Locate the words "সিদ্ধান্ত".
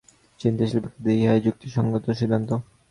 2.19-2.49